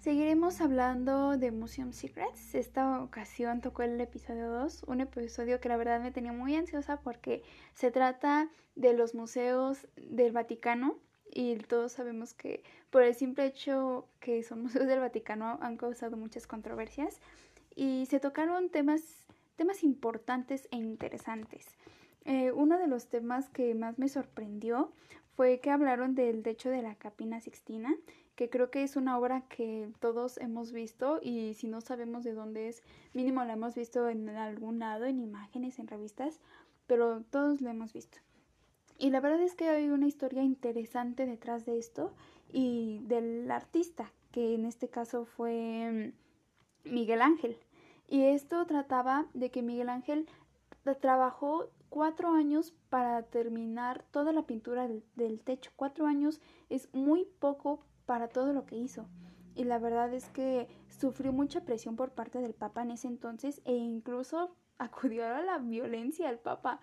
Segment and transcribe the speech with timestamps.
[0.00, 2.54] Seguiremos hablando de Museum Secrets.
[2.54, 7.02] Esta ocasión tocó el episodio 2, un episodio que la verdad me tenía muy ansiosa
[7.02, 7.42] porque
[7.74, 10.96] se trata de los museos del Vaticano
[11.30, 16.16] y todos sabemos que por el simple hecho que son museos del Vaticano han causado
[16.16, 17.20] muchas controversias
[17.76, 19.02] y se tocaron temas,
[19.56, 21.66] temas importantes e interesantes.
[22.24, 24.92] Eh, uno de los temas que más me sorprendió
[25.36, 27.94] fue que hablaron del techo de la Capina Sixtina
[28.40, 32.32] que creo que es una obra que todos hemos visto y si no sabemos de
[32.32, 32.82] dónde es,
[33.12, 36.40] mínimo la hemos visto en algún lado, en imágenes, en revistas,
[36.86, 38.16] pero todos la hemos visto.
[38.96, 42.14] Y la verdad es que hay una historia interesante detrás de esto
[42.50, 46.14] y del artista, que en este caso fue
[46.86, 47.58] mm, Miguel Ángel.
[48.08, 50.26] Y esto trataba de que Miguel Ángel
[51.02, 55.72] trabajó cuatro años para terminar toda la pintura del techo.
[55.76, 59.06] Cuatro años es muy poco para todo lo que hizo.
[59.54, 63.60] Y la verdad es que sufrió mucha presión por parte del Papa en ese entonces
[63.64, 66.80] e incluso acudió a la violencia al Papa.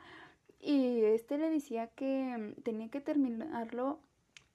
[0.59, 3.99] Y este le decía que mm, tenía que terminarlo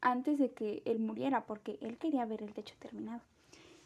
[0.00, 3.22] antes de que él muriera porque él quería ver el techo terminado.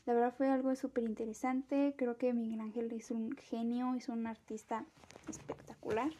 [0.06, 1.94] La verdad fue algo súper interesante.
[1.96, 4.84] Creo que Miguel Ángel es un genio, es un artista
[5.28, 6.10] espectacular.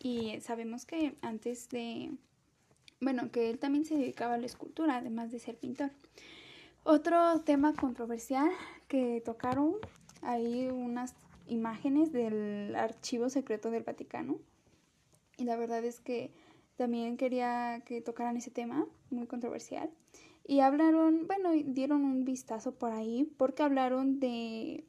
[0.00, 2.10] Y sabemos que antes de
[3.00, 5.90] bueno, que él también se dedicaba a la escultura, además de ser pintor.
[6.82, 8.50] Otro tema controversial
[8.88, 9.76] que tocaron,
[10.22, 11.14] hay unas
[11.46, 14.38] imágenes del archivo secreto del Vaticano.
[15.36, 16.30] Y la verdad es que
[16.76, 19.90] también quería que tocaran ese tema, muy controversial.
[20.46, 24.84] Y hablaron, bueno, dieron un vistazo por ahí porque hablaron de,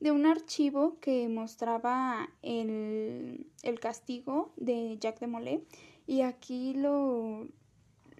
[0.00, 5.64] de un archivo que mostraba el, el castigo de Jacques de Molay
[6.06, 7.48] y aquí lo,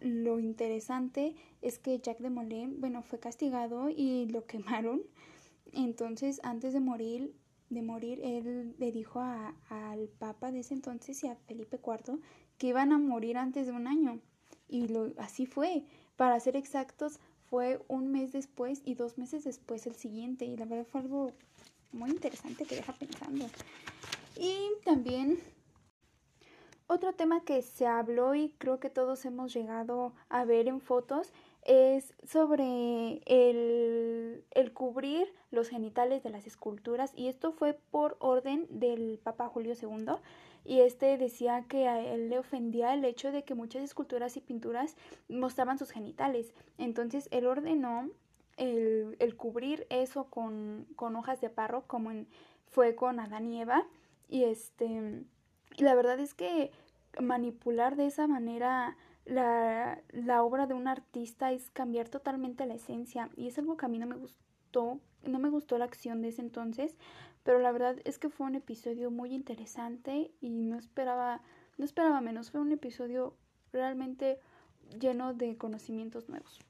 [0.00, 5.02] lo interesante es que Jacques de Molay, bueno, fue castigado y lo quemaron.
[5.72, 7.34] Entonces, antes de morir,
[7.70, 12.19] de morir, él le dijo al Papa de ese entonces y a Felipe IV
[12.59, 14.20] que iban a morir antes de un año.
[14.69, 15.84] Y lo, así fue.
[16.16, 17.19] Para ser exactos,
[17.49, 20.44] fue un mes después y dos meses después el siguiente.
[20.44, 21.32] Y la verdad fue algo
[21.93, 23.47] muy interesante que deja pensando.
[24.38, 25.38] Y también
[26.92, 31.32] otro tema que se habló y creo que todos hemos llegado a ver en fotos
[31.64, 34.44] es sobre el,
[34.75, 40.14] cubrir los genitales de las esculturas y esto fue por orden del Papa Julio II
[40.64, 44.41] y este decía que a él le ofendía el hecho de que muchas esculturas y
[44.41, 44.97] pinturas
[45.28, 46.52] mostraban sus genitales.
[46.78, 48.10] Entonces él ordenó
[48.56, 52.10] el, el cubrir eso con, con, hojas de parro como
[52.70, 53.86] fue con Adán y Eva
[54.28, 55.25] y este...
[55.78, 56.70] La verdad es que
[57.21, 63.31] manipular de esa manera la, la, obra de un artista es cambiar totalmente la esencia
[63.37, 66.28] y es algo que a mí no me gustó, no me gustó la acción de
[66.28, 66.97] ese entonces,
[67.45, 71.41] pero la verdad es que fue un episodio muy interesante y no esperaba,
[71.78, 73.34] no esperaba menos, fue un episodio
[73.73, 74.39] realmente
[74.99, 76.61] lleno de conocimientos nuevos.